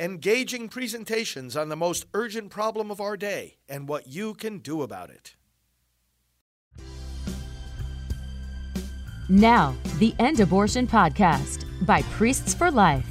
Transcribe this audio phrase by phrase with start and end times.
[0.00, 4.82] engaging presentations on the most urgent problem of our day and what you can do
[4.82, 5.34] about it.
[9.28, 13.06] Now, the End Abortion Podcast by Priests for Life.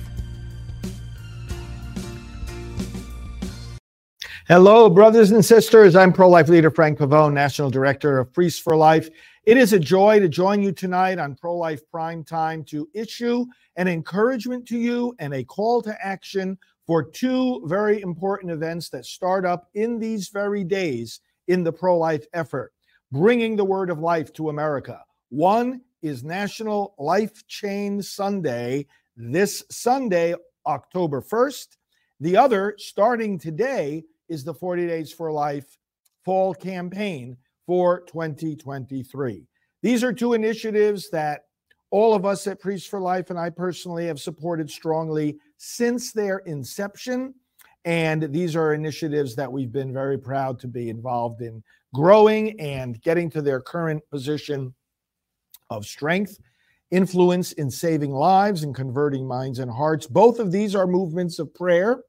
[4.47, 5.93] Hello, brothers and sisters.
[5.93, 9.09] I'm pro life leader Frank Pavone, National Director of Priests for Life.
[9.43, 13.45] It is a joy to join you tonight on Pro Life Prime Time to issue
[13.75, 16.57] an encouragement to you and a call to action
[16.87, 21.97] for two very important events that start up in these very days in the pro
[21.97, 22.73] life effort,
[23.11, 25.03] bringing the word of life to America.
[25.29, 28.85] One is National Life Chain Sunday
[29.17, 30.33] this Sunday,
[30.65, 31.67] October 1st.
[32.21, 35.77] The other, starting today, is the 40 Days for Life
[36.23, 39.45] fall campaign for 2023.
[39.81, 41.41] These are two initiatives that
[41.91, 46.39] all of us at Priests for Life and I personally have supported strongly since their
[46.39, 47.33] inception.
[47.85, 53.01] And these are initiatives that we've been very proud to be involved in growing and
[53.01, 54.73] getting to their current position
[55.69, 56.37] of strength,
[56.91, 60.05] influence in saving lives and converting minds and hearts.
[60.05, 62.03] Both of these are movements of prayer.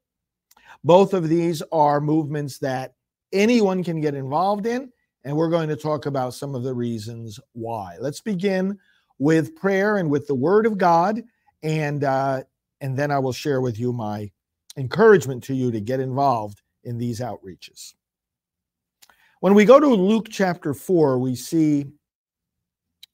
[0.83, 2.93] Both of these are movements that
[3.31, 4.91] anyone can get involved in.
[5.23, 7.97] And we're going to talk about some of the reasons why.
[7.99, 8.77] Let's begin
[9.17, 11.21] with prayer and with the word of God.
[11.61, 12.43] And, uh,
[12.81, 14.31] and then I will share with you my
[14.77, 17.93] encouragement to you to get involved in these outreaches.
[19.41, 21.87] When we go to Luke chapter 4, we see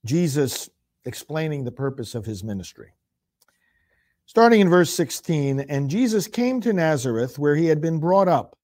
[0.05, 0.69] Jesus
[1.05, 2.93] explaining the purpose of his ministry.
[4.25, 8.57] Starting in verse 16, and Jesus came to Nazareth where he had been brought up,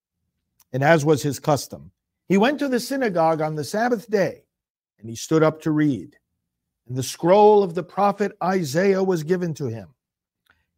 [0.74, 1.92] and as was his custom,
[2.28, 4.44] he went to the synagogue on the Sabbath day,
[5.00, 6.18] and he stood up to read.
[6.88, 9.90] And the scroll of the prophet Isaiah was given to him.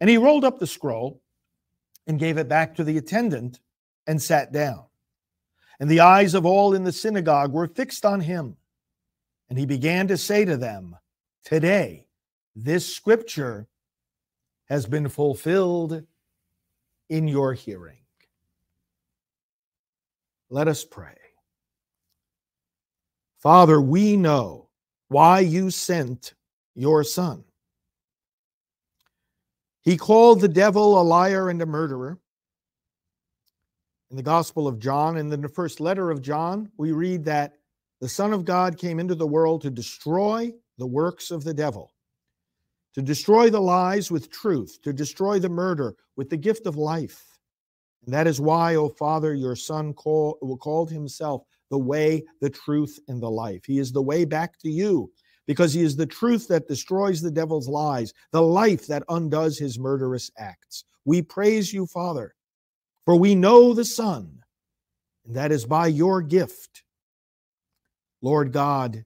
[0.00, 1.22] And he rolled up the scroll
[2.06, 3.60] and gave it back to the attendant
[4.06, 4.84] and sat down.
[5.80, 8.56] And the eyes of all in the synagogue were fixed on him.
[9.48, 10.96] And he began to say to them,
[11.44, 12.06] Today,
[12.56, 13.66] this scripture
[14.66, 16.04] has been fulfilled
[17.08, 17.98] in your hearing.
[20.48, 21.18] Let us pray.
[23.38, 24.68] Father, we know
[25.08, 26.34] why you sent
[26.74, 27.44] your Son.
[29.84, 32.18] He called the devil a liar and a murderer.
[34.10, 37.54] In the Gospel of John, in the first letter of John, we read that
[38.00, 41.94] the Son of God came into the world to destroy the works of the devil
[42.94, 47.38] to destroy the lies with truth, to destroy the murder with the gift of life.
[48.04, 52.98] And that is why, O Father, your Son call, called himself the way, the truth,
[53.08, 53.64] and the life.
[53.66, 55.10] He is the way back to you
[55.46, 59.78] because he is the truth that destroys the devil's lies, the life that undoes his
[59.78, 60.84] murderous acts.
[61.04, 62.34] We praise you, Father,
[63.04, 64.40] for we know the Son,
[65.26, 66.82] and that is by your gift.
[68.22, 69.04] Lord God,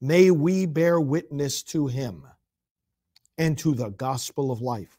[0.00, 2.24] may we bear witness to him
[3.36, 4.98] and to the gospel of life.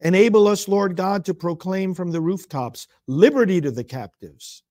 [0.00, 4.62] Enable us, Lord God, to proclaim from the rooftops liberty to the captives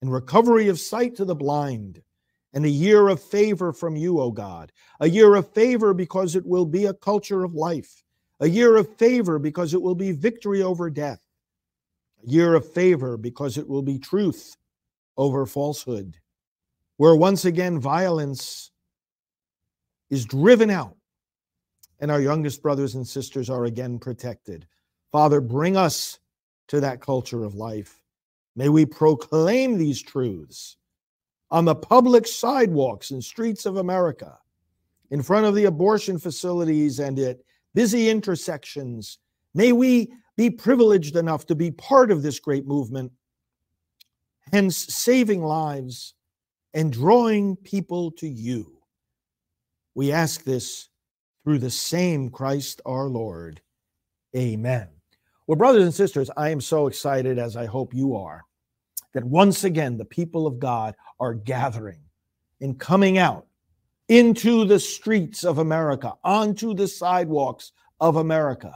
[0.00, 2.00] and recovery of sight to the blind,
[2.56, 4.72] and a year of favor from you, O God.
[5.00, 8.02] A year of favor because it will be a culture of life,
[8.40, 11.20] a year of favor because it will be victory over death,
[12.26, 14.56] a year of favor because it will be truth
[15.18, 16.16] over falsehood,
[16.96, 18.70] where once again violence
[20.08, 20.96] is driven out
[22.00, 24.66] and our youngest brothers and sisters are again protected.
[25.12, 26.20] Father, bring us
[26.68, 28.00] to that culture of life.
[28.56, 30.78] May we proclaim these truths
[31.50, 34.38] on the public sidewalks and streets of America,
[35.10, 37.38] in front of the abortion facilities and at
[37.74, 39.18] busy intersections.
[39.54, 43.12] May we be privileged enough to be part of this great movement,
[44.52, 46.14] hence saving lives
[46.74, 48.78] and drawing people to you.
[49.94, 50.88] We ask this
[51.44, 53.62] through the same Christ our Lord.
[54.36, 54.88] Amen.
[55.46, 58.42] Well, brothers and sisters, I am so excited, as I hope you are,
[59.16, 62.00] that once again the people of God are gathering
[62.60, 63.46] and coming out
[64.08, 68.72] into the streets of America, onto the sidewalks of America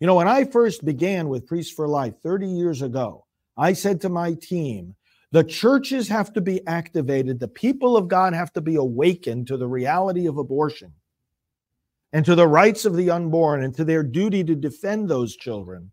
[0.00, 4.00] You know, when I first began with Priests for Life 30 years ago, I said
[4.00, 4.96] to my team,
[5.30, 7.38] the churches have to be activated.
[7.38, 10.92] The people of God have to be awakened to the reality of abortion
[12.12, 15.92] and to the rights of the unborn and to their duty to defend those children.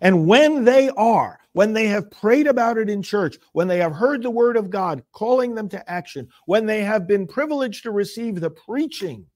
[0.00, 3.92] And when they are, when they have prayed about it in church, when they have
[3.92, 7.90] heard the word of God calling them to action, when they have been privileged to
[7.90, 9.26] receive the preaching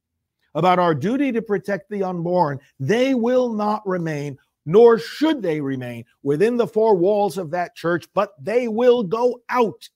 [0.55, 6.05] about our duty to protect the unborn, they will not remain, nor should they remain
[6.23, 9.89] within the four walls of that church, but they will go out.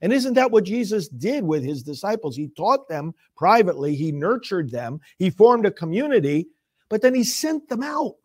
[0.00, 2.34] And isn't that what Jesus did with his disciples?
[2.34, 6.48] He taught them privately, he nurtured them, he formed a community,
[6.88, 8.16] but then he sent them out.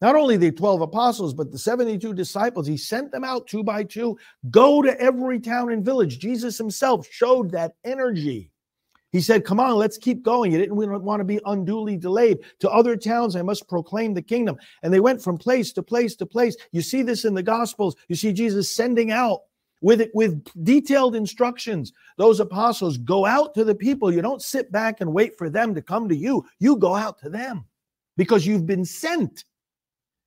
[0.00, 3.82] Not only the 12 apostles, but the 72 disciples, he sent them out two by
[3.82, 4.16] two.
[4.50, 6.18] Go to every town and village.
[6.18, 8.50] Jesus himself showed that energy.
[9.10, 10.52] He said, Come on, let's keep going.
[10.52, 12.38] You didn't want to be unduly delayed.
[12.60, 14.56] To other towns, I must proclaim the kingdom.
[14.82, 16.56] And they went from place to place to place.
[16.72, 17.96] You see this in the Gospels.
[18.08, 19.40] You see Jesus sending out
[19.80, 24.72] with it with detailed instructions those apostles go out to the people you don't sit
[24.72, 27.64] back and wait for them to come to you you go out to them
[28.16, 29.44] because you've been sent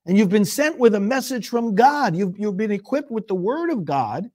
[0.06, 2.15] and you've been sent with a message from God.
[2.15, 4.30] You've, you've been equipped with the word of God,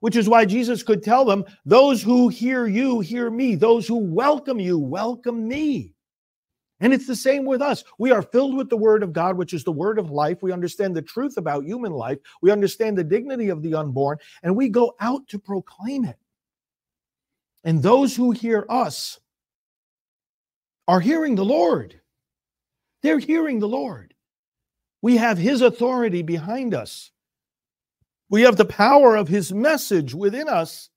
[0.00, 3.54] which is why Jesus could tell them, Those who hear you, hear me.
[3.54, 5.92] Those who welcome you, welcome me.
[6.80, 7.84] And it's the same with us.
[7.98, 10.42] We are filled with the word of God, which is the word of life.
[10.42, 12.18] We understand the truth about human life.
[12.42, 16.18] We understand the dignity of the unborn, and we go out to proclaim it.
[17.64, 19.18] And those who hear us
[20.86, 22.00] are hearing the Lord.
[23.02, 24.14] They're hearing the Lord.
[25.02, 27.10] We have his authority behind us.
[28.28, 30.90] We have the power of his message within us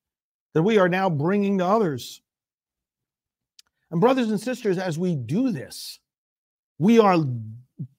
[0.54, 2.22] that we are now bringing to others.
[3.92, 6.00] And brothers and sisters, as we do this,
[6.78, 7.18] we are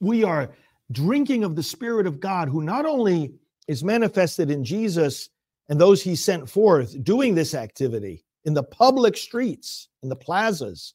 [0.00, 0.50] we are
[0.92, 3.34] drinking of the spirit of God who not only
[3.68, 5.30] is manifested in Jesus
[5.68, 10.94] and those he sent forth doing this activity in the public streets, in the plazas,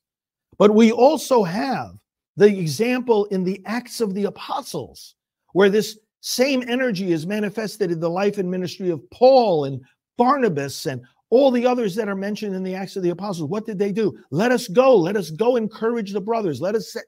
[0.57, 1.95] but we also have
[2.37, 5.15] the example in the Acts of the Apostles,
[5.53, 9.81] where this same energy is manifested in the life and ministry of Paul and
[10.17, 13.49] Barnabas and all the others that are mentioned in the Acts of the Apostles.
[13.49, 14.17] What did they do?
[14.31, 14.95] Let us go.
[14.95, 16.61] Let us go encourage the brothers.
[16.61, 17.05] Let us set,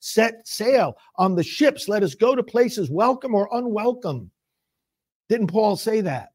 [0.00, 1.88] set sail on the ships.
[1.88, 4.30] Let us go to places welcome or unwelcome.
[5.28, 6.30] Didn't Paul say that?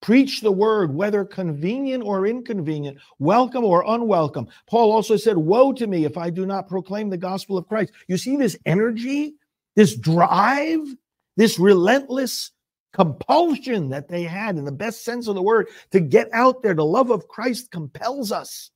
[0.00, 4.48] Preach the word, whether convenient or inconvenient, welcome or unwelcome.
[4.68, 7.92] Paul also said, Woe to me if I do not proclaim the gospel of Christ.
[8.06, 9.34] You see this energy,
[9.74, 10.80] this drive,
[11.36, 12.52] this relentless
[12.92, 16.74] compulsion that they had, in the best sense of the word, to get out there.
[16.74, 18.70] The love of Christ compels us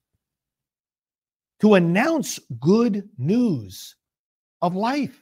[1.61, 3.95] to announce good news
[4.61, 5.22] of life.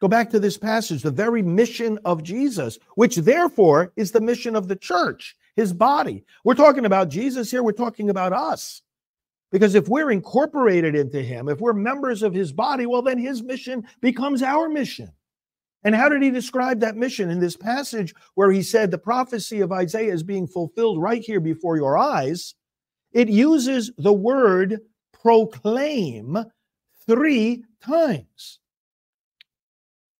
[0.00, 4.54] Go back to this passage, the very mission of Jesus, which therefore is the mission
[4.54, 6.24] of the church, his body.
[6.44, 8.82] We're talking about Jesus here, we're talking about us.
[9.50, 13.42] Because if we're incorporated into him, if we're members of his body, well, then his
[13.42, 15.12] mission becomes our mission.
[15.84, 19.60] And how did he describe that mission in this passage where he said the prophecy
[19.60, 22.54] of Isaiah is being fulfilled right here before your eyes?
[23.12, 24.80] It uses the word
[25.12, 26.36] proclaim
[27.06, 28.58] three times.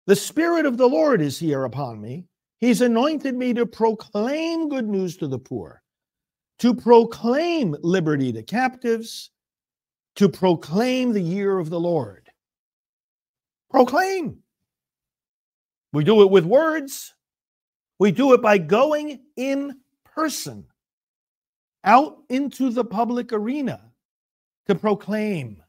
[0.06, 2.26] The Spirit of the Lord is here upon me.
[2.58, 5.82] He's anointed me to proclaim good news to the poor,
[6.60, 9.30] to proclaim liberty to captives,
[10.14, 12.30] to proclaim the year of the Lord.
[13.70, 14.38] Proclaim.
[15.92, 17.14] We do it with words,
[17.98, 20.66] we do it by going in person
[21.84, 23.80] out into the public arena
[24.66, 25.62] to proclaim.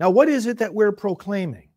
[0.00, 1.71] Now, what is it that we're proclaiming?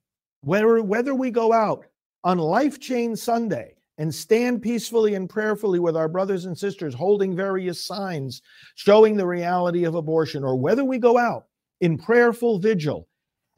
[0.45, 1.87] Whether, whether we go out
[2.23, 7.35] on Life Chain Sunday and stand peacefully and prayerfully with our brothers and sisters, holding
[7.35, 8.43] various signs
[8.75, 11.47] showing the reality of abortion, or whether we go out
[11.81, 13.07] in prayerful vigil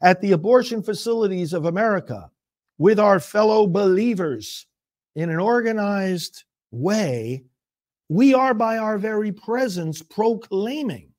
[0.00, 2.30] at the abortion facilities of America
[2.78, 4.66] with our fellow believers
[5.14, 7.44] in an organized way,
[8.08, 11.10] we are by our very presence proclaiming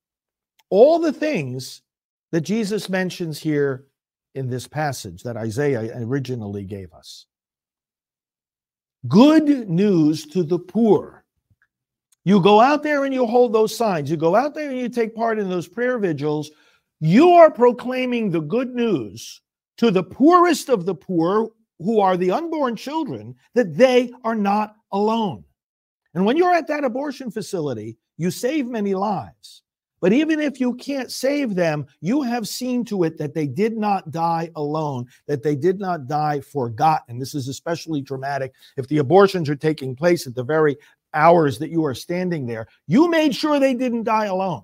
[0.71, 1.83] all the things
[2.31, 3.85] that Jesus mentions here
[4.35, 7.25] in this passage that Isaiah originally gave us.
[9.07, 11.23] Good news to the poor.
[12.25, 14.11] You go out there and you hold those signs.
[14.11, 16.51] You go out there and you take part in those prayer vigils.
[16.99, 19.41] You are proclaiming the good news
[19.77, 24.75] to the poorest of the poor, who are the unborn children, that they are not
[24.91, 25.45] alone.
[26.13, 29.63] And when you're at that abortion facility, you save many lives.
[30.01, 33.77] But even if you can't save them, you have seen to it that they did
[33.77, 37.19] not die alone, that they did not die forgotten.
[37.19, 40.77] This is especially dramatic if the abortions are taking place at the very
[41.13, 42.67] hours that you are standing there.
[42.87, 44.63] You made sure they didn't die alone.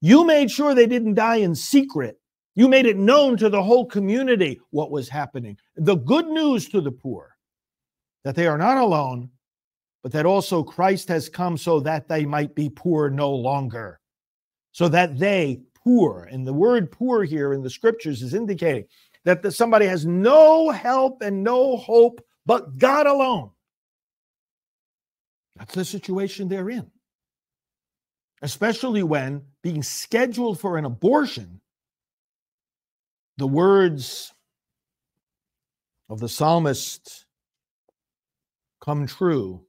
[0.00, 2.18] You made sure they didn't die in secret.
[2.54, 5.56] You made it known to the whole community what was happening.
[5.76, 7.36] The good news to the poor
[8.24, 9.30] that they are not alone,
[10.02, 14.00] but that also Christ has come so that they might be poor no longer.
[14.72, 18.84] So that they, poor, and the word poor here in the scriptures is indicating
[19.24, 23.50] that the, somebody has no help and no hope but God alone.
[25.56, 26.90] That's the situation they're in.
[28.42, 31.60] Especially when being scheduled for an abortion,
[33.36, 34.32] the words
[36.08, 37.26] of the psalmist
[38.80, 39.64] come true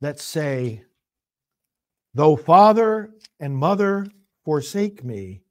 [0.00, 0.84] that say,
[2.14, 3.10] Though father
[3.40, 4.06] and mother
[4.44, 5.42] forsake me,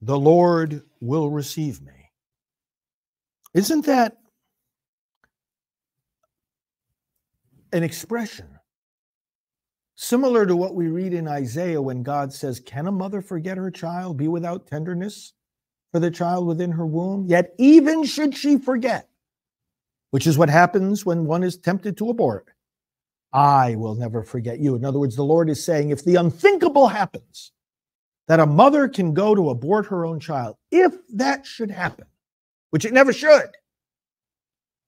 [0.00, 1.92] the Lord will receive me.
[3.54, 4.16] Isn't that
[7.72, 8.48] an expression
[9.96, 13.70] similar to what we read in Isaiah when God says, Can a mother forget her
[13.70, 15.32] child, be without tenderness
[15.92, 17.26] for the child within her womb?
[17.26, 19.08] Yet, even should she forget,
[20.10, 22.53] which is what happens when one is tempted to abort,
[23.34, 24.76] I will never forget you.
[24.76, 27.50] In other words, the Lord is saying, if the unthinkable happens,
[28.28, 32.06] that a mother can go to abort her own child, if that should happen,
[32.70, 33.50] which it never should,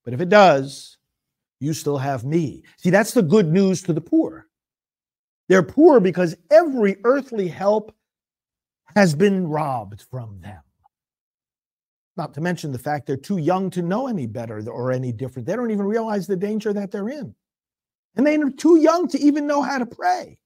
[0.05, 0.97] but if it does,
[1.61, 2.63] you still have me.
[2.79, 4.47] See, that's the good news to the poor.
[5.49, 7.95] They're poor because every earthly help
[8.95, 10.63] has been robbed from them.
[12.17, 15.47] Not to mention the fact they're too young to know any better or any different.
[15.47, 17.35] They don't even realize the danger that they're in.
[18.17, 20.39] And they're too young to even know how to pray.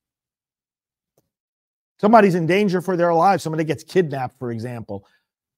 [2.01, 3.43] Somebody's in danger for their lives.
[3.43, 5.07] Somebody gets kidnapped, for example,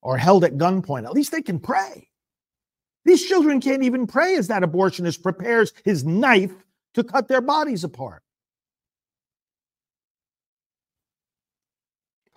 [0.02, 1.04] or held at gunpoint.
[1.04, 2.08] At least they can pray.
[3.04, 6.52] These children can't even pray as that abortionist prepares his knife
[6.94, 8.22] to cut their bodies apart.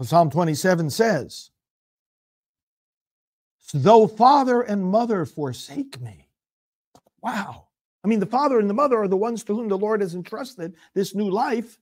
[0.01, 1.51] Psalm 27 says,
[3.73, 6.27] Though father and mother forsake me.
[7.21, 7.64] Wow.
[8.05, 10.13] I mean, the father and the mother are the ones to whom the Lord has
[10.13, 11.79] entrusted this new life.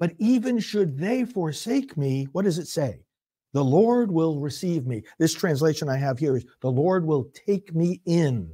[0.00, 3.04] But even should they forsake me, what does it say?
[3.52, 5.04] The Lord will receive me.
[5.20, 8.50] This translation I have here is the Lord will take me in.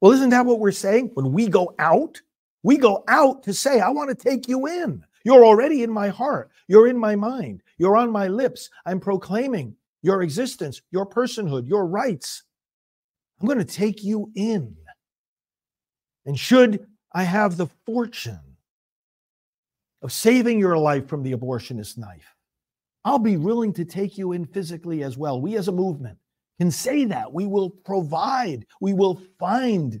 [0.00, 1.10] Well, isn't that what we're saying?
[1.14, 2.20] When we go out,
[2.62, 5.04] we go out to say, I want to take you in.
[5.24, 6.52] You're already in my heart.
[6.68, 7.64] You're in my mind.
[7.78, 8.70] You're on my lips.
[8.86, 12.44] I'm proclaiming your existence, your personhood, your rights.
[13.40, 14.76] I'm going to take you in.
[16.26, 18.40] And should I have the fortune
[20.02, 22.34] of saving your life from the abortionist knife,
[23.04, 25.40] I'll be willing to take you in physically as well.
[25.40, 26.18] We as a movement
[26.60, 27.32] can say that.
[27.32, 30.00] We will provide, we will find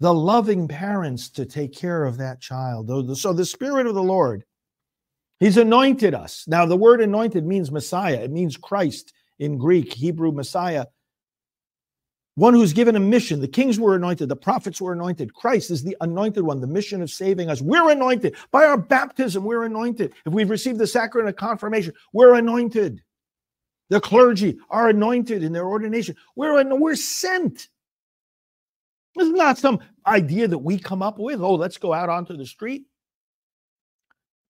[0.00, 2.90] the loving parents to take care of that child.
[2.90, 4.44] Oh, so the Spirit of the Lord,
[5.40, 6.44] He's anointed us.
[6.46, 10.86] Now, the word anointed means Messiah, it means Christ in Greek, Hebrew Messiah
[12.36, 13.40] one who's given a mission.
[13.40, 15.34] The kings were anointed, the prophets were anointed.
[15.34, 17.60] Christ is the anointed one, the mission of saving us.
[17.60, 18.36] We're anointed.
[18.52, 20.12] By our baptism, we're anointed.
[20.24, 23.02] If we've received the sacrament of confirmation, we're anointed.
[23.88, 26.14] The clergy are anointed in their ordination.
[26.34, 27.68] We're, we're sent.
[29.14, 31.40] This is not some idea that we come up with.
[31.40, 32.84] Oh, let's go out onto the street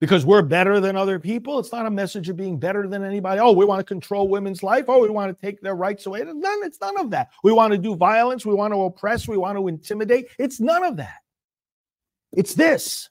[0.00, 1.58] because we're better than other people.
[1.58, 3.40] It's not a message of being better than anybody.
[3.40, 4.84] Oh, we want to control women's life.
[4.88, 6.20] Oh, we want to take their rights away.
[6.20, 7.30] It's none, it's none of that.
[7.42, 8.44] We want to do violence.
[8.44, 9.26] We want to oppress.
[9.26, 10.28] We want to intimidate.
[10.38, 11.22] It's none of that.
[12.32, 13.08] It's this.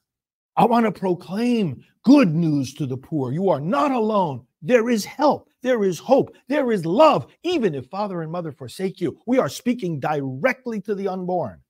[0.57, 3.31] I want to proclaim good news to the poor.
[3.31, 4.45] You are not alone.
[4.61, 5.49] There is help.
[5.61, 6.35] There is hope.
[6.47, 7.27] There is love.
[7.43, 11.61] Even if father and mother forsake you, we are speaking directly to the unborn.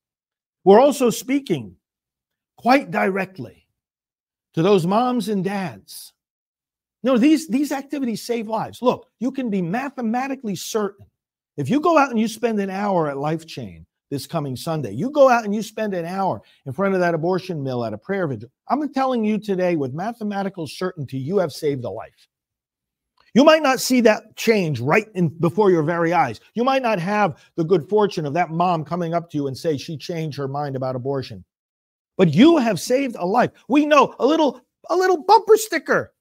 [0.65, 1.75] We're also speaking
[2.57, 3.64] quite directly
[4.55, 6.13] to those moms and dads.
[7.03, 8.81] No, these, these activities save lives.
[8.81, 11.05] Look, you can be mathematically certain.
[11.57, 14.93] If you go out and you spend an hour at Life Chain this coming Sunday,
[14.93, 17.93] you go out and you spend an hour in front of that abortion mill at
[17.93, 18.49] a prayer vigil.
[18.69, 22.27] I'm telling you today with mathematical certainty, you have saved a life.
[23.33, 26.39] You might not see that change right in before your very eyes.
[26.53, 29.57] You might not have the good fortune of that mom coming up to you and
[29.57, 31.43] say she changed her mind about abortion
[32.17, 33.51] but you have saved a life.
[33.67, 36.13] We know a little a little bumper sticker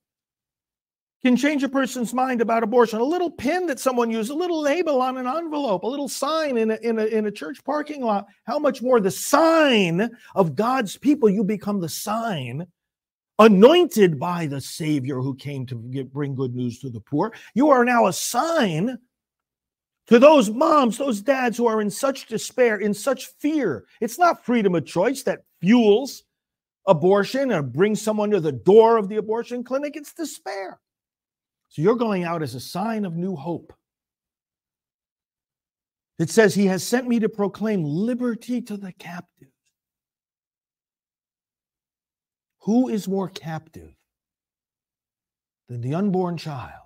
[1.25, 3.01] can change a person's mind about abortion.
[3.01, 6.59] A little pin that someone used, a little label on an envelope, a little sign
[6.59, 8.27] in a, in a, in a church parking lot.
[8.47, 12.67] How much more the sign of God's people, you become the sign
[13.39, 15.77] anointed by the Savior who came to
[16.13, 17.33] bring good news to the poor.
[17.55, 18.99] You are now a sign
[20.07, 23.87] to those moms, those dads who are in such despair, in such fear.
[24.01, 26.25] It's not freedom of choice that fuels
[26.87, 30.79] abortion or brings someone to the door of the abortion clinic, it's despair.
[31.71, 33.73] So you're going out as a sign of new hope.
[36.19, 39.51] It says, He has sent me to proclaim liberty to the captives.
[42.61, 43.93] Who is more captive
[45.69, 46.84] than the unborn child?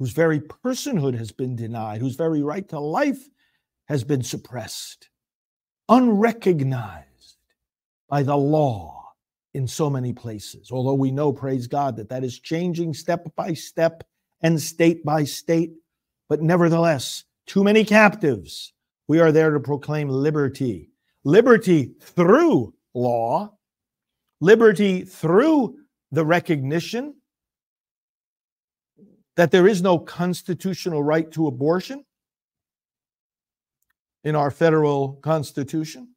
[0.00, 3.28] Whose very personhood has been denied, whose very right to life
[3.86, 5.10] has been suppressed,
[5.90, 7.36] unrecognized
[8.08, 9.12] by the law
[9.52, 10.70] in so many places.
[10.72, 14.02] Although we know, praise God, that that is changing step by step
[14.40, 15.72] and state by state,
[16.30, 18.72] but nevertheless, too many captives.
[19.06, 20.88] We are there to proclaim liberty.
[21.24, 23.52] Liberty through law,
[24.40, 25.76] liberty through
[26.10, 27.16] the recognition
[29.36, 32.04] that there is no constitutional right to abortion
[34.24, 36.08] in our federal constitution.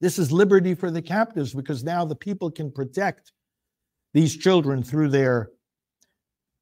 [0.00, 3.32] This is liberty for the captives because now the people can protect
[4.12, 5.50] these children through their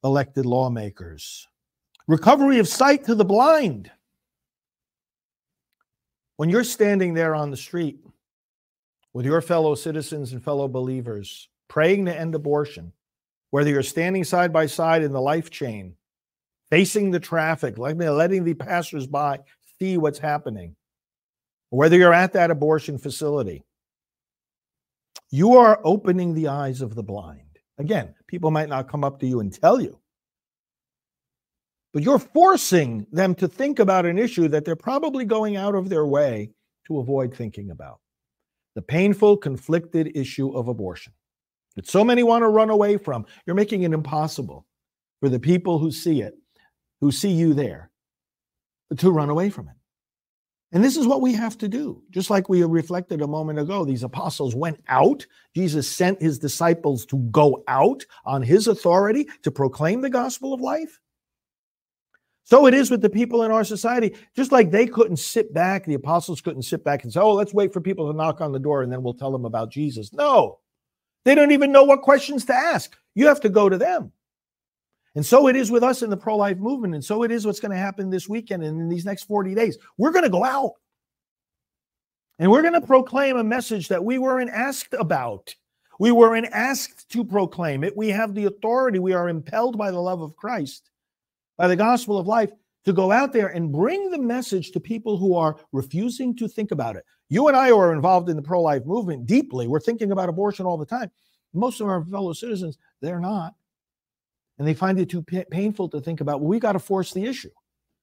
[0.03, 1.47] elected lawmakers.
[2.07, 3.89] Recovery of sight to the blind.
[6.37, 7.99] When you're standing there on the street
[9.13, 12.91] with your fellow citizens and fellow believers praying to end abortion,
[13.53, 15.93] whether you're standing side by side in the life chain,
[16.71, 19.37] facing the traffic, letting the passersby
[19.79, 20.75] see what's happening,
[21.69, 23.63] whether you're at that abortion facility,
[25.29, 27.59] you are opening the eyes of the blind.
[27.77, 29.99] Again, people might not come up to you and tell you,
[31.93, 35.89] but you're forcing them to think about an issue that they're probably going out of
[35.89, 36.49] their way
[36.87, 37.99] to avoid thinking about
[38.73, 41.13] the painful, conflicted issue of abortion
[41.75, 43.25] that so many want to run away from.
[43.45, 44.65] You're making it impossible
[45.19, 46.35] for the people who see it,
[47.01, 47.91] who see you there,
[48.97, 49.75] to run away from it.
[50.73, 52.01] And this is what we have to do.
[52.09, 55.23] Just like we reflected a moment ago, these apostles went out.
[55.55, 60.61] Jesus sent his disciples to go out on his authority to proclaim the gospel of
[60.61, 60.99] life.
[62.43, 64.15] So it is with the people in our society.
[64.35, 67.53] Just like they couldn't sit back, the apostles couldn't sit back and say, oh, let's
[67.53, 70.11] wait for people to knock on the door and then we'll tell them about Jesus.
[70.11, 70.59] No,
[71.25, 72.95] they don't even know what questions to ask.
[73.15, 74.11] You have to go to them.
[75.15, 76.95] And so it is with us in the pro life movement.
[76.95, 79.53] And so it is what's going to happen this weekend and in these next 40
[79.53, 79.77] days.
[79.97, 80.73] We're going to go out
[82.39, 85.53] and we're going to proclaim a message that we weren't asked about.
[85.99, 87.95] We weren't asked to proclaim it.
[87.95, 88.97] We have the authority.
[88.97, 90.89] We are impelled by the love of Christ,
[91.57, 92.51] by the gospel of life,
[92.85, 96.71] to go out there and bring the message to people who are refusing to think
[96.71, 97.05] about it.
[97.33, 99.65] You and I are involved in the pro life movement deeply.
[99.67, 101.09] We're thinking about abortion all the time.
[101.51, 103.55] Most of our fellow citizens, they're not.
[104.59, 107.25] And they find it too painful to think about, well, we got to force the
[107.25, 107.49] issue.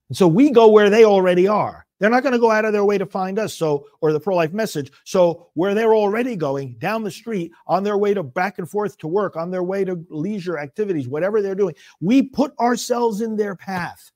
[0.09, 1.87] And so we go where they already are.
[2.01, 3.55] They're not going to go out of their way to find us.
[3.55, 4.91] So, or the pro life message.
[5.05, 8.99] So, where they're already going down the street, on their way to back and forth
[8.99, 13.37] to work, on their way to leisure activities, whatever they're doing, we put ourselves in
[13.37, 14.11] their path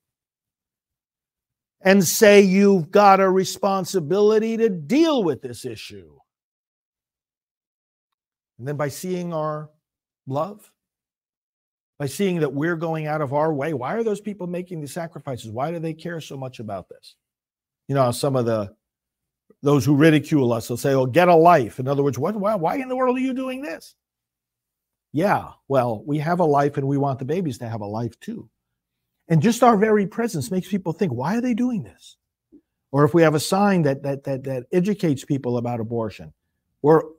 [1.81, 6.17] and say you've got a responsibility to deal with this issue.
[8.57, 9.69] And then by seeing our
[10.27, 10.71] love,
[11.99, 14.87] by seeing that we're going out of our way, why are those people making the
[14.87, 15.51] sacrifices?
[15.51, 17.15] Why do they care so much about this?
[17.87, 18.73] You know, some of the
[19.61, 22.35] those who ridicule us will say, "Oh, get a life." In other words, what?
[22.35, 23.95] Why, why in the world are you doing this?
[25.11, 28.19] Yeah, well, we have a life, and we want the babies to have a life
[28.19, 28.49] too.
[29.27, 32.17] And just our very presence makes people think, why are they doing this?
[32.91, 36.31] Or if we have a sign that that that, that educates people about abortion,
[36.81, 37.11] or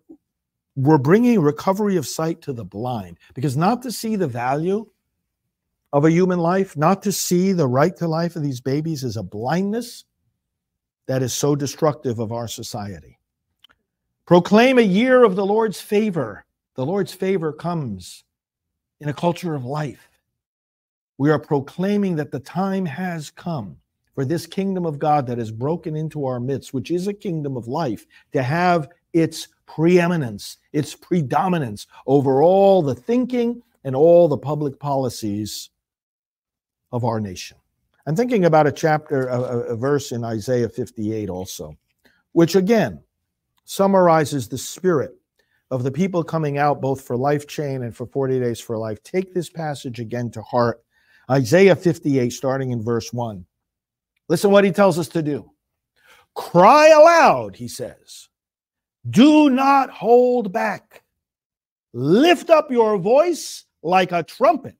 [0.76, 4.86] we're bringing recovery of sight to the blind because not to see the value
[5.92, 9.16] of a human life, not to see the right to life of these babies is
[9.16, 10.04] a blindness
[11.06, 13.18] that is so destructive of our society.
[14.26, 16.44] Proclaim a year of the Lord's favor.
[16.74, 18.24] The Lord's favor comes
[19.00, 20.08] in a culture of life.
[21.18, 23.76] We are proclaiming that the time has come
[24.14, 27.56] for this kingdom of God that has broken into our midst, which is a kingdom
[27.56, 34.38] of life, to have its preeminence, its predominance over all the thinking and all the
[34.38, 35.70] public policies
[36.92, 37.56] of our nation.
[38.06, 41.76] I'm thinking about a chapter, a, a verse in Isaiah 58 also,
[42.32, 43.02] which again
[43.64, 45.16] summarizes the spirit
[45.70, 49.02] of the people coming out both for life chain and for 40 days for life.
[49.02, 50.82] Take this passage again to heart
[51.30, 53.44] Isaiah 58, starting in verse 1.
[54.28, 55.50] Listen what he tells us to do.
[56.34, 58.28] Cry aloud, he says.
[59.08, 61.02] Do not hold back.
[61.92, 64.76] Lift up your voice like a trumpet.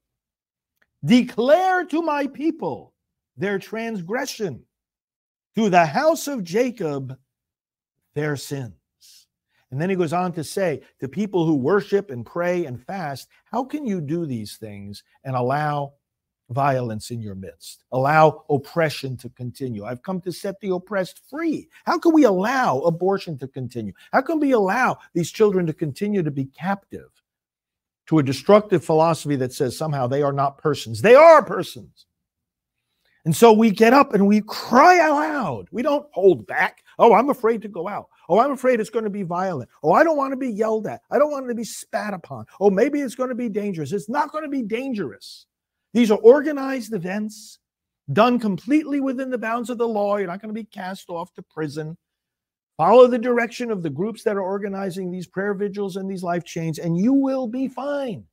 [1.04, 2.92] Declare to my people
[3.36, 4.64] their transgression,
[5.54, 7.16] to the house of Jacob
[8.14, 8.72] their sins.
[9.70, 13.28] And then he goes on to say to people who worship and pray and fast,
[13.44, 15.92] how can you do these things and allow
[16.50, 19.84] violence in your midst, allow oppression to continue?
[19.84, 21.68] I've come to set the oppressed free.
[21.84, 23.92] How can we allow abortion to continue?
[24.12, 27.10] How can we allow these children to continue to be captive
[28.06, 31.02] to a destructive philosophy that says somehow they are not persons?
[31.02, 32.06] They are persons.
[33.26, 35.66] And so we get up and we cry aloud.
[35.72, 36.84] We don't hold back.
[36.96, 38.06] Oh, I'm afraid to go out.
[38.28, 39.68] Oh, I'm afraid it's going to be violent.
[39.82, 41.00] Oh, I don't want to be yelled at.
[41.10, 42.46] I don't want to be spat upon.
[42.60, 43.90] Oh, maybe it's going to be dangerous.
[43.90, 45.46] It's not going to be dangerous.
[45.96, 47.58] These are organized events
[48.12, 50.18] done completely within the bounds of the law.
[50.18, 51.96] You're not going to be cast off to prison.
[52.76, 56.44] Follow the direction of the groups that are organizing these prayer vigils and these life
[56.44, 58.26] chains, and you will be fine.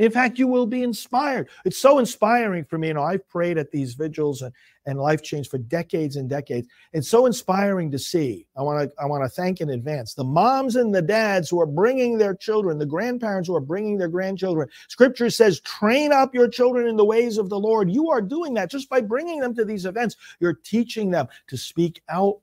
[0.00, 1.50] In fact, you will be inspired.
[1.66, 2.88] It's so inspiring for me.
[2.88, 4.50] You know, I've prayed at these vigils and,
[4.86, 6.68] and life chains for decades and decades.
[6.94, 8.46] It's so inspiring to see.
[8.56, 11.60] I want to I want to thank in advance the moms and the dads who
[11.60, 14.70] are bringing their children, the grandparents who are bringing their grandchildren.
[14.88, 18.54] Scripture says, "Train up your children in the ways of the Lord." You are doing
[18.54, 20.16] that just by bringing them to these events.
[20.40, 22.38] You're teaching them to speak out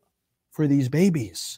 [0.51, 1.57] for these babies.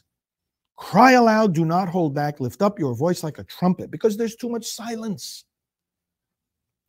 [0.76, 2.40] Cry aloud, do not hold back.
[2.40, 5.44] Lift up your voice like a trumpet because there's too much silence.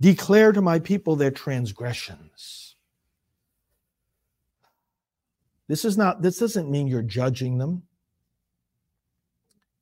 [0.01, 2.75] Declare to my people their transgressions.
[5.67, 7.83] This is not this doesn't mean you're judging them.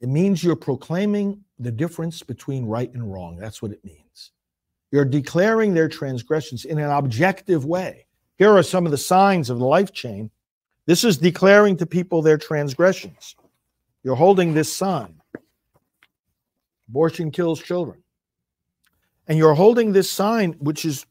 [0.01, 3.37] It means you're proclaiming the difference between right and wrong.
[3.37, 4.31] That's what it means.
[4.91, 8.05] You're declaring their transgressions in an objective way.
[8.37, 10.31] Here are some of the signs of the life chain.
[10.85, 13.37] This is declaring to people their transgressions.
[14.03, 15.21] You're holding this sign.
[16.89, 18.03] Abortion kills children
[19.29, 21.05] and you're holding this sign which is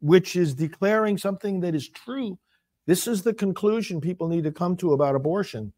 [0.00, 2.38] which is declaring something that is true.
[2.86, 5.72] This is the conclusion people need to come to about abortion.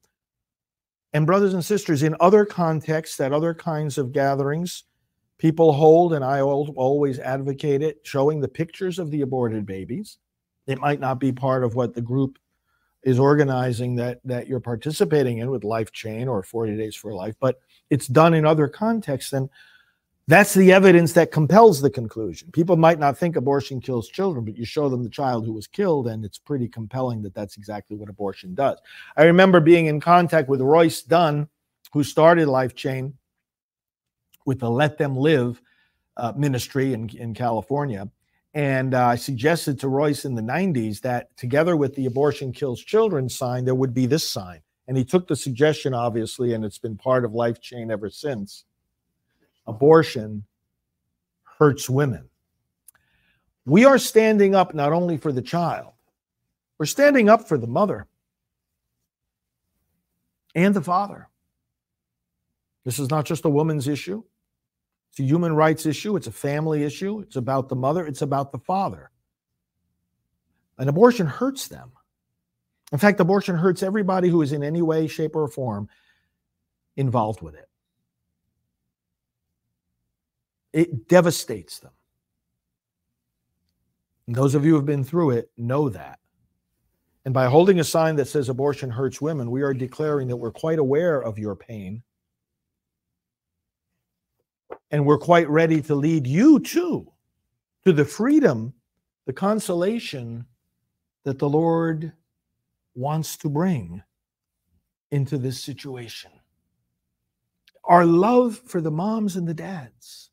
[1.15, 4.85] And brothers and sisters in other contexts at other kinds of gatherings
[5.39, 10.19] people hold and i always advocate it showing the pictures of the aborted babies.
[10.67, 12.39] It might not be part of what the group
[13.05, 17.37] is organizing that that you're participating in with life chain or 40 days for life
[17.41, 19.49] but it's done in other contexts and
[20.29, 22.51] that's the evidence that compels the conclusion.
[22.53, 25.67] People might not think abortion kills children, but you show them the child who was
[25.67, 28.79] killed, and it's pretty compelling that that's exactly what abortion does.
[29.17, 31.49] I remember being in contact with Royce Dunn,
[31.95, 33.15] who started Life Chain
[34.45, 35.63] with the Let Them Live
[36.19, 38.11] uh, ministry in, in California.
[38.53, 42.83] And uh, I suggested to Royce in the 90s that together with the abortion kills
[42.83, 44.61] children sign, there would be this sign.
[44.89, 48.65] And he took the suggestion, obviously, and it's been part of Life Chain ever since
[49.69, 50.45] abortion
[51.59, 52.29] hurts women.
[53.67, 55.93] We are standing up not only for the child,
[56.79, 58.07] we're standing up for the mother
[60.55, 61.29] and the father.
[62.85, 64.23] This is not just a woman's issue,
[65.11, 68.51] it's a human rights issue, it's a family issue, it's about the mother, it's about
[68.51, 69.11] the father.
[70.79, 71.93] An abortion hurts them.
[72.93, 75.89] In fact, abortion hurts everybody who is in any way, shape, or form
[76.97, 77.69] involved with it.
[80.79, 81.91] It devastates them.
[84.29, 86.21] And those of you who have been through it know that.
[87.25, 90.53] And by holding a sign that says abortion hurts women, we are declaring that we're
[90.53, 92.05] quite aware of your pain.
[94.93, 97.11] And we're quite ready to lead you too
[97.85, 98.73] to the freedom,
[99.27, 100.47] the consolation
[101.25, 102.13] that the Lord
[102.95, 104.01] wants to bring
[105.11, 106.31] into this situation.
[107.83, 110.28] Our love for the moms and the dads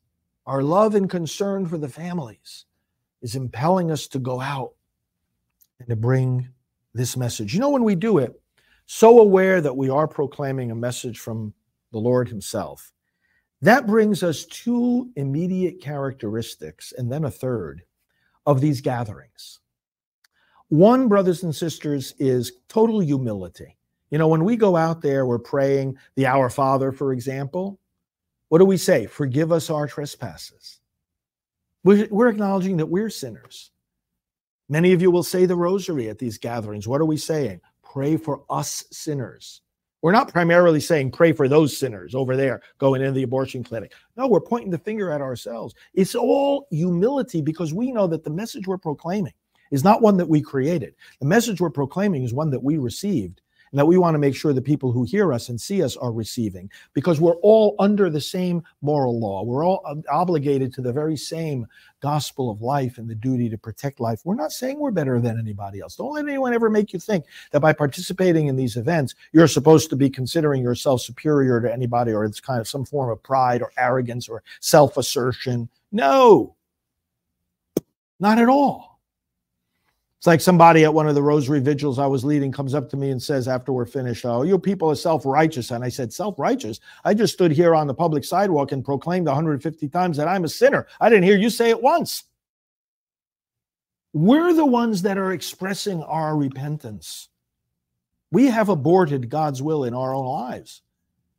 [0.46, 2.66] our love and concern for the families
[3.22, 4.72] is impelling us to go out
[5.78, 6.48] and to bring
[6.94, 7.52] this message.
[7.52, 8.40] You know, when we do it,
[8.86, 11.52] so aware that we are proclaiming a message from
[11.92, 12.92] the Lord Himself,
[13.62, 17.82] that brings us two immediate characteristics and then a third
[18.44, 19.60] of these gatherings.
[20.68, 23.76] One, brothers and sisters, is total humility.
[24.10, 27.80] You know, when we go out there, we're praying the Our Father, for example.
[28.48, 29.06] What do we say?
[29.06, 30.80] Forgive us our trespasses.
[31.84, 33.70] We're acknowledging that we're sinners.
[34.68, 36.88] Many of you will say the rosary at these gatherings.
[36.88, 37.60] What are we saying?
[37.84, 39.62] Pray for us sinners.
[40.02, 43.92] We're not primarily saying pray for those sinners over there going into the abortion clinic.
[44.16, 45.74] No, we're pointing the finger at ourselves.
[45.94, 49.32] It's all humility because we know that the message we're proclaiming
[49.72, 50.94] is not one that we created.
[51.20, 53.40] The message we're proclaiming is one that we received
[53.76, 55.98] and that we want to make sure the people who hear us and see us
[55.98, 59.44] are receiving because we're all under the same moral law.
[59.44, 61.66] We're all obligated to the very same
[62.00, 64.22] gospel of life and the duty to protect life.
[64.24, 65.94] We're not saying we're better than anybody else.
[65.94, 69.90] Don't let anyone ever make you think that by participating in these events, you're supposed
[69.90, 73.60] to be considering yourself superior to anybody or it's kind of some form of pride
[73.60, 75.68] or arrogance or self assertion.
[75.92, 76.56] No,
[78.20, 78.95] not at all.
[80.18, 82.96] It's like somebody at one of the rosary vigils I was leading comes up to
[82.96, 85.70] me and says after we're finished, Oh, you people are self righteous.
[85.70, 86.80] And I said, Self righteous?
[87.04, 90.48] I just stood here on the public sidewalk and proclaimed 150 times that I'm a
[90.48, 90.86] sinner.
[91.00, 92.24] I didn't hear you say it once.
[94.14, 97.28] We're the ones that are expressing our repentance.
[98.30, 100.80] We have aborted God's will in our own lives.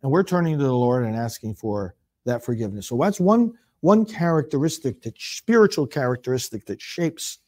[0.04, 2.88] And we're turning to the Lord and asking for that forgiveness.
[2.88, 7.40] So that's one, one characteristic, that spiritual characteristic that shapes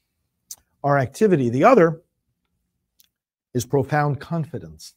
[0.84, 1.50] our activity.
[1.50, 2.02] The other
[3.54, 4.94] is profound confidence.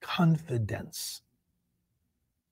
[0.00, 1.22] Confidence.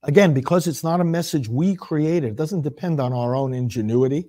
[0.02, 4.28] Again, because it's not a message we created, it doesn't depend on our own ingenuity,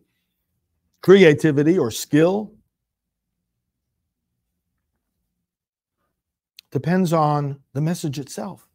[1.02, 2.54] creativity, or skill.
[6.72, 8.68] depends on the message itself.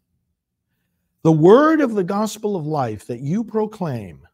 [1.23, 4.27] The word of the gospel of life that you proclaim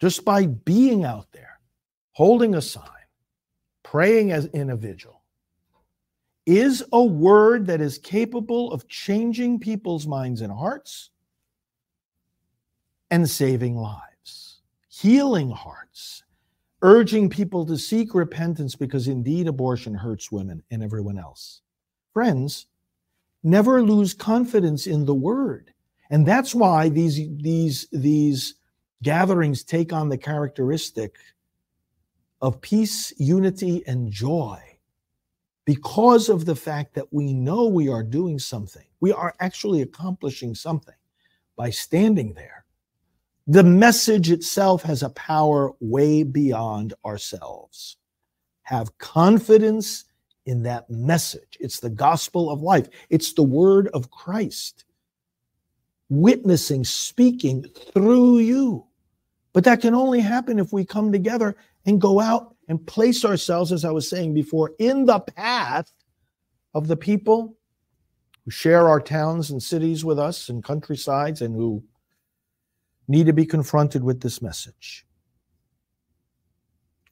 [0.00, 1.58] just by being out there,
[2.12, 2.99] holding a sign,
[3.90, 5.20] praying as in a vigil,
[6.46, 11.10] is a word that is capable of changing people's minds and hearts
[13.10, 16.22] and saving lives, healing hearts,
[16.82, 21.60] urging people to seek repentance because indeed abortion hurts women and everyone else.
[22.12, 22.68] Friends,
[23.42, 25.74] never lose confidence in the word.
[26.10, 28.54] And that's why these, these, these
[29.02, 31.16] gatherings take on the characteristic
[32.40, 34.58] of peace, unity, and joy
[35.64, 38.86] because of the fact that we know we are doing something.
[39.00, 40.94] We are actually accomplishing something
[41.56, 42.64] by standing there.
[43.46, 47.96] The message itself has a power way beyond ourselves.
[48.62, 50.04] Have confidence
[50.46, 51.56] in that message.
[51.60, 54.84] It's the gospel of life, it's the word of Christ,
[56.08, 58.86] witnessing, speaking through you.
[59.52, 63.72] But that can only happen if we come together and go out and place ourselves,
[63.72, 65.90] as I was saying before, in the path
[66.74, 67.56] of the people
[68.44, 71.82] who share our towns and cities with us and countrysides and who
[73.08, 75.04] need to be confronted with this message.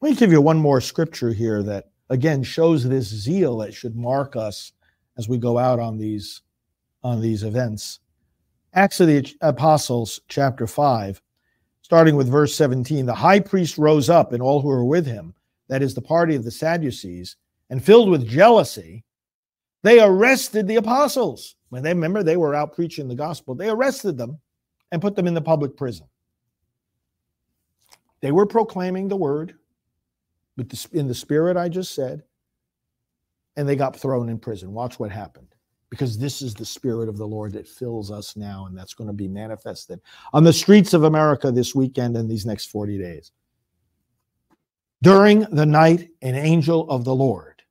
[0.00, 3.96] Let me give you one more scripture here that again shows this zeal that should
[3.96, 4.72] mark us
[5.18, 6.42] as we go out on these
[7.02, 7.98] on these events.
[8.74, 11.20] Acts of the Apostles, chapter 5,
[11.88, 13.06] starting with verse 17.
[13.06, 15.32] The high priest rose up and all who were with him,
[15.68, 17.36] that is the party of the Sadducees,
[17.70, 19.06] and filled with jealousy,
[19.82, 21.56] they arrested the apostles.
[21.70, 24.38] When they remember they were out preaching the gospel, they arrested them
[24.92, 26.06] and put them in the public prison.
[28.20, 29.54] They were proclaiming the word
[30.92, 32.22] in the spirit I just said,
[33.56, 34.74] and they got thrown in prison.
[34.74, 35.47] Watch what happened.
[35.90, 39.08] Because this is the spirit of the Lord that fills us now, and that's going
[39.08, 40.00] to be manifested
[40.32, 43.32] on the streets of America this weekend and these next 40 days.
[45.02, 47.62] During the night, an angel of the Lord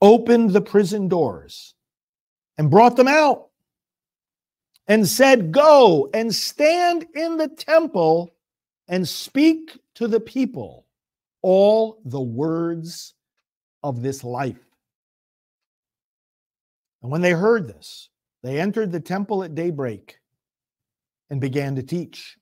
[0.00, 1.74] opened the prison doors
[2.58, 3.48] and brought them out
[4.86, 8.34] and said, Go and stand in the temple
[8.88, 10.86] and speak to the people
[11.42, 13.14] all the words
[13.82, 14.65] of this life.
[17.02, 18.08] And when they heard this,
[18.42, 20.18] they entered the temple at daybreak
[21.30, 22.36] and began to teach.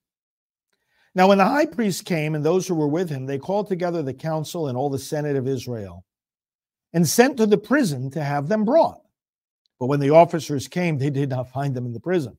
[1.15, 4.03] Now, when the high priest came and those who were with him, they called together
[4.03, 6.05] the council and all the senate of Israel
[6.93, 9.01] and sent to the prison to have them brought.
[9.79, 12.37] But when the officers came, they did not find them in the prison.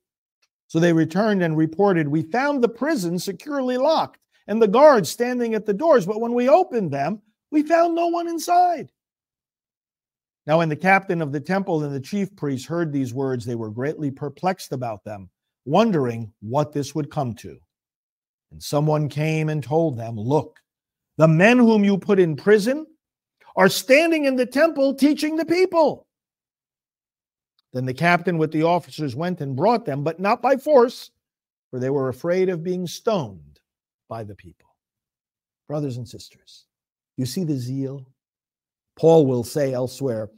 [0.68, 5.54] So they returned and reported, We found the prison securely locked and the guards standing
[5.54, 6.06] at the doors.
[6.06, 8.92] But when we opened them, we found no one inside.
[10.48, 13.56] Now, when the captain of the temple and the chief priests heard these words, they
[13.56, 15.30] were greatly perplexed about them,
[15.66, 17.58] wondering what this would come to.
[18.52, 20.60] And someone came and told them, Look,
[21.18, 22.86] the men whom you put in prison
[23.56, 26.08] are standing in the temple teaching the people.
[27.74, 31.12] Then the captain with the officers went and brought them, but not by force,
[31.72, 33.60] for they were afraid of being stoned
[34.08, 34.70] by the people.
[35.68, 36.66] Brothers and sisters,
[37.18, 38.06] you see the zeal?
[38.96, 40.30] Paul will say elsewhere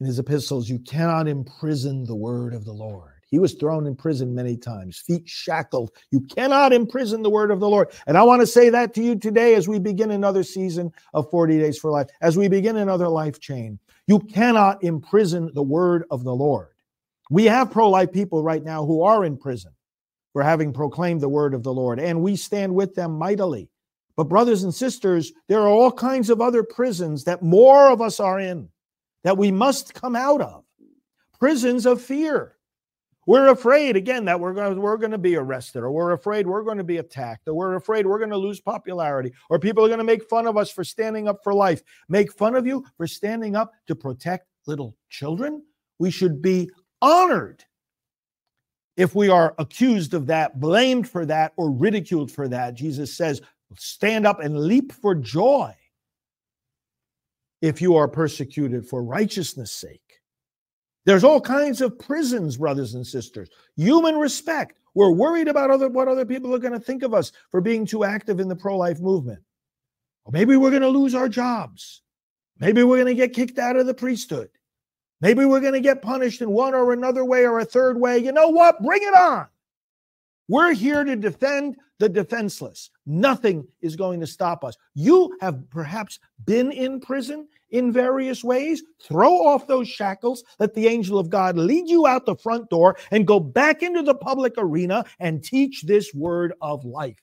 [0.00, 3.10] in his epistles, you cannot imprison the word of the Lord.
[3.34, 5.90] He was thrown in prison many times, feet shackled.
[6.10, 7.88] You cannot imprison the word of the Lord.
[8.06, 11.30] And I want to say that to you today as we begin another season of
[11.30, 13.78] 40 Days for Life, as we begin another life chain.
[14.06, 16.68] You cannot imprison the word of the Lord.
[17.30, 19.72] We have pro life people right now who are in prison
[20.32, 23.70] for having proclaimed the word of the Lord, and we stand with them mightily.
[24.16, 28.20] But, brothers and sisters, there are all kinds of other prisons that more of us
[28.20, 28.68] are in
[29.24, 30.64] that we must come out of
[31.38, 32.56] prisons of fear.
[33.26, 36.46] We're afraid, again, that we're going, to, we're going to be arrested, or we're afraid
[36.46, 39.82] we're going to be attacked, or we're afraid we're going to lose popularity, or people
[39.84, 41.82] are going to make fun of us for standing up for life.
[42.08, 45.62] Make fun of you for standing up to protect little children?
[45.98, 47.64] We should be honored
[48.96, 52.74] if we are accused of that, blamed for that, or ridiculed for that.
[52.74, 53.40] Jesus says,
[53.76, 55.74] stand up and leap for joy
[57.62, 60.00] if you are persecuted for righteousness' sake.
[61.06, 63.48] There's all kinds of prisons, brothers and sisters.
[63.76, 64.78] Human respect.
[64.94, 67.84] We're worried about other, what other people are going to think of us for being
[67.84, 69.42] too active in the pro life movement.
[70.24, 72.02] Or maybe we're going to lose our jobs.
[72.58, 74.48] Maybe we're going to get kicked out of the priesthood.
[75.20, 78.18] Maybe we're going to get punished in one or another way or a third way.
[78.18, 78.82] You know what?
[78.82, 79.46] Bring it on.
[80.48, 82.90] We're here to defend the defenseless.
[83.06, 84.76] Nothing is going to stop us.
[84.94, 88.82] You have perhaps been in prison in various ways.
[89.00, 90.44] Throw off those shackles.
[90.58, 94.02] Let the angel of God lead you out the front door and go back into
[94.02, 97.22] the public arena and teach this word of life.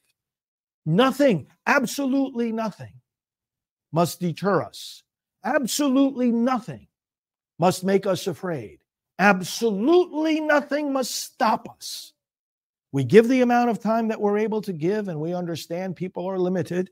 [0.85, 2.93] Nothing, absolutely nothing,
[3.91, 5.03] must deter us.
[5.43, 6.87] Absolutely nothing
[7.59, 8.79] must make us afraid.
[9.19, 12.13] Absolutely nothing must stop us
[12.91, 16.27] we give the amount of time that we're able to give, and we understand people
[16.27, 16.89] are limited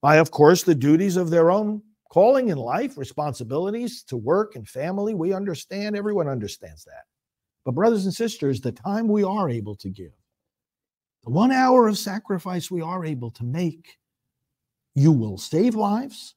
[0.00, 4.68] by, of course, the duties of their own calling in life, responsibilities to work and
[4.68, 5.14] family.
[5.14, 7.04] We understand, everyone understands that.
[7.64, 10.12] But, brothers and sisters, the time we are able to give,
[11.24, 13.98] the one hour of sacrifice we are able to make,
[14.94, 16.34] you will save lives,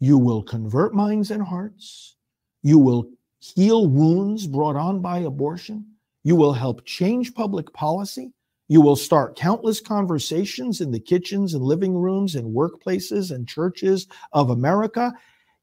[0.00, 2.16] you will convert minds and hearts,
[2.62, 5.93] you will heal wounds brought on by abortion
[6.24, 8.32] you will help change public policy.
[8.68, 14.06] You will start countless conversations in the kitchens and living rooms and workplaces and churches
[14.32, 15.12] of America.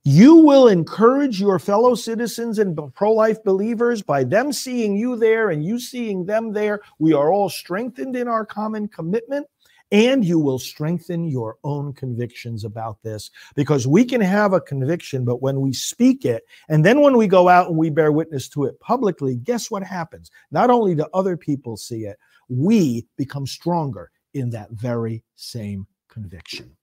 [0.03, 5.49] You will encourage your fellow citizens and pro life believers by them seeing you there
[5.49, 6.81] and you seeing them there.
[6.99, 9.47] We are all strengthened in our common commitment
[9.91, 15.25] and you will strengthen your own convictions about this because we can have a conviction,
[15.25, 18.47] but when we speak it, and then when we go out and we bear witness
[18.49, 20.31] to it publicly, guess what happens?
[20.51, 26.75] Not only do other people see it, we become stronger in that very same conviction.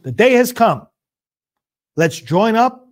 [0.00, 0.86] The day has come.
[1.96, 2.88] Let's join up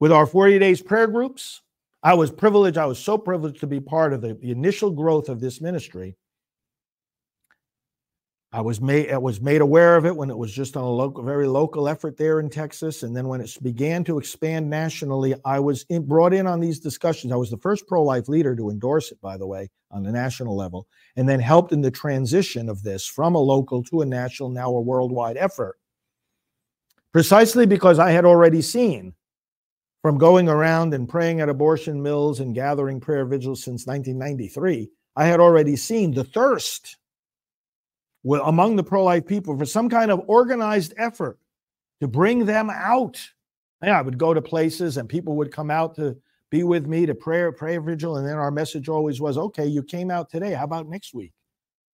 [0.00, 1.62] with our 40 days prayer groups.
[2.02, 5.28] I was privileged, I was so privileged to be part of the, the initial growth
[5.28, 6.16] of this ministry
[8.52, 10.88] I was made I was made aware of it when it was just on a
[10.88, 15.34] local, very local effort there in Texas, and then when it began to expand nationally,
[15.44, 17.32] I was in, brought in on these discussions.
[17.32, 20.56] I was the first pro-life leader to endorse it, by the way, on the national
[20.56, 24.50] level, and then helped in the transition of this from a local to a national,
[24.50, 25.76] now a worldwide effort.
[27.12, 29.12] Precisely because I had already seen
[30.02, 35.26] from going around and praying at abortion mills and gathering prayer vigils since 1993, I
[35.26, 36.96] had already seen the thirst
[38.34, 41.38] among the pro life people for some kind of organized effort
[42.00, 43.20] to bring them out.
[43.82, 46.16] Yeah, I would go to places and people would come out to
[46.50, 48.16] be with me to pray, prayer vigil.
[48.16, 50.52] And then our message always was, okay, you came out today.
[50.52, 51.32] How about next week?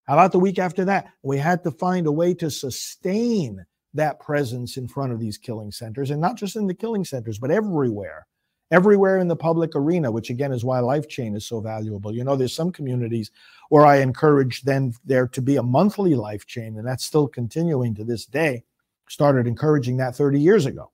[0.04, 1.06] How about the week after that?
[1.22, 3.64] We had to find a way to sustain
[3.94, 7.38] that presence in front of these killing centers and not just in the killing centers,
[7.38, 8.26] but everywhere
[8.72, 12.12] everywhere in the public arena, which again is why Life Chain is so valuable.
[12.12, 13.30] You know, there's some communities
[13.68, 17.94] where I encourage then there to be a monthly Life Chain, and that's still continuing
[17.94, 18.64] to this day.
[19.08, 20.90] Started encouraging that 30 years ago.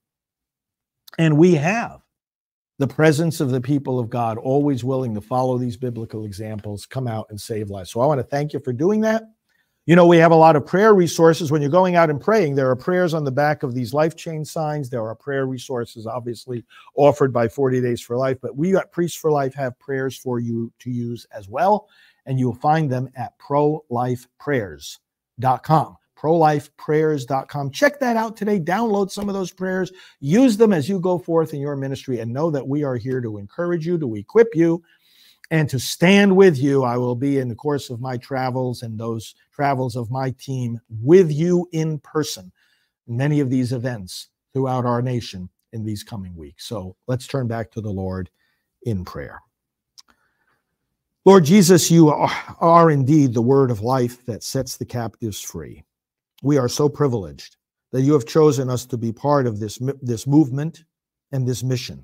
[1.18, 2.02] And we have
[2.78, 7.06] the presence of the people of God, always willing to follow these biblical examples, come
[7.06, 7.90] out and save lives.
[7.90, 9.24] So I want to thank you for doing that.
[9.88, 11.50] You know, we have a lot of prayer resources.
[11.50, 14.16] When you're going out and praying, there are prayers on the back of these life
[14.16, 14.90] chain signs.
[14.90, 16.62] There are prayer resources, obviously,
[16.94, 18.36] offered by 40 Days for Life.
[18.42, 21.88] But we at Priests for Life have prayers for you to use as well.
[22.26, 25.96] And you'll find them at prolifeprayers.com.
[26.18, 27.70] Prolifeprayers.com.
[27.70, 28.60] Check that out today.
[28.60, 29.90] Download some of those prayers.
[30.20, 33.22] Use them as you go forth in your ministry and know that we are here
[33.22, 34.82] to encourage you, to equip you,
[35.50, 36.84] and to stand with you.
[36.84, 40.80] I will be in the course of my travels and those travels of my team
[41.02, 42.52] with you in person.
[43.06, 46.66] Many of these events throughout our nation in these coming weeks.
[46.66, 48.30] So let's turn back to the Lord
[48.82, 49.40] in prayer.
[51.24, 55.84] Lord Jesus, you are, are indeed the word of life that sets the captives free.
[56.42, 57.56] We are so privileged
[57.92, 60.84] that you have chosen us to be part of this, this movement
[61.32, 62.02] and this mission.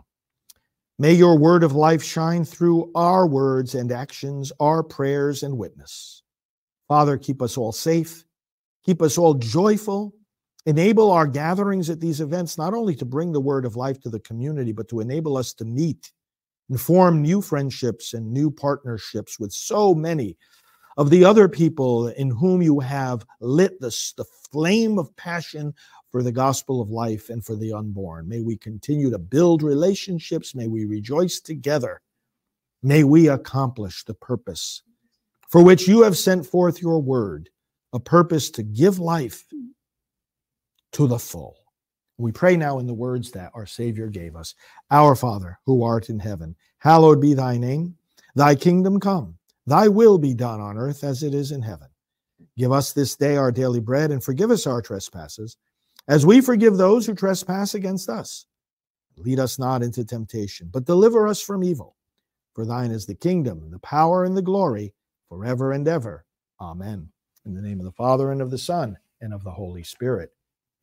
[0.99, 6.23] May your word of life shine through our words and actions, our prayers and witness.
[6.87, 8.25] Father, keep us all safe,
[8.85, 10.15] keep us all joyful,
[10.67, 14.09] enable our gatherings at these events not only to bring the word of life to
[14.09, 16.13] the community, but to enable us to meet
[16.71, 20.37] and form new friendships and new partnerships with so many
[20.97, 25.75] of the other people in whom you have lit the, the flame of passion
[26.15, 28.29] for the gospel of life and for the unborn.
[28.29, 30.55] May we continue to build relationships.
[30.55, 32.03] May we rejoice together.
[32.85, 34.85] May we accomplish the purpose
[35.49, 37.51] for which you have sent forth your word,
[37.93, 39.43] a purpose to give life
[40.93, 41.57] to the full.
[42.17, 44.55] We pray now in the words that our Savior gave us
[44.93, 47.97] Our Father, who art in heaven, hallowed be thy name.
[48.37, 49.37] Thy kingdom come,
[49.67, 51.89] thy will be done on earth as it is in heaven.
[52.57, 55.57] Give us this day our daily bread and forgive us our trespasses,
[56.09, 58.47] as we forgive those who trespass against us.
[59.17, 61.97] Lead us not into temptation, but deliver us from evil.
[62.55, 64.93] For thine is the kingdom, and the power, and the glory,
[65.29, 66.25] forever and ever.
[66.61, 67.09] Amen.
[67.47, 70.33] In the name of the Father, and of the Son, and of the Holy Spirit.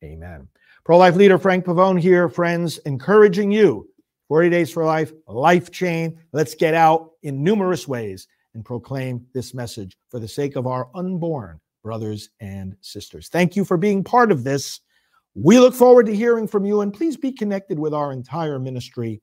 [0.02, 0.48] Amen.
[0.84, 3.88] Pro life leader Frank Pavone here, friends, encouraging you
[4.28, 6.18] 40 Days for Life, life chain.
[6.32, 10.88] Let's get out in numerous ways and proclaim this message for the sake of our
[10.94, 13.28] unborn brothers and sisters.
[13.28, 14.80] Thank you for being part of this.
[15.34, 19.22] We look forward to hearing from you, and please be connected with our entire ministry,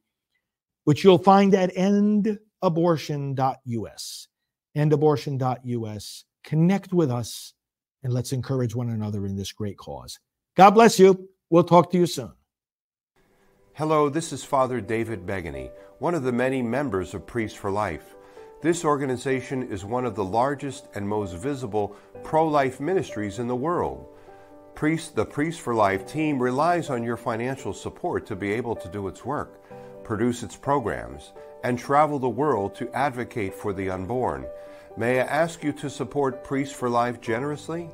[0.86, 4.28] which you'll find at endabortion.us.
[4.76, 6.26] Endabortion.us.
[6.44, 7.54] Connect with us,
[8.02, 10.18] and let's encourage one another in this great cause.
[10.58, 11.30] God bless you.
[11.52, 12.32] We'll talk to you soon.
[13.74, 18.16] Hello, this is Father David Begany, one of the many members of Priests for Life.
[18.62, 23.56] This organization is one of the largest and most visible pro life ministries in the
[23.56, 24.08] world.
[24.80, 28.88] Priest, the Priest for Life team relies on your financial support to be able to
[28.88, 29.62] do its work,
[30.06, 31.34] produce its programs,
[31.66, 34.46] and travel the world to advocate for the unborn.
[34.96, 37.90] May I ask you to support Priests for Life generously?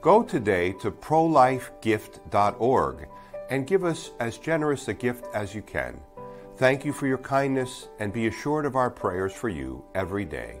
[0.00, 3.08] Go today to prolifegift.org
[3.50, 6.00] and give us as generous a gift as you can.
[6.58, 10.60] Thank you for your kindness and be assured of our prayers for you every day.